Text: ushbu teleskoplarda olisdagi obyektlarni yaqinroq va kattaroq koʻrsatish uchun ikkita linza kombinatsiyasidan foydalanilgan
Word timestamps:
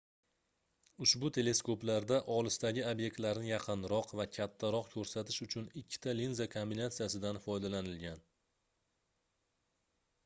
ushbu 1.05 1.29
teleskoplarda 1.35 2.17
olisdagi 2.35 2.85
obyektlarni 2.93 3.51
yaqinroq 3.51 4.15
va 4.21 4.27
kattaroq 4.39 4.89
koʻrsatish 4.95 5.39
uchun 5.47 5.69
ikkita 5.83 6.17
linza 6.21 6.49
kombinatsiyasidan 6.57 7.41
foydalanilgan 7.47 8.27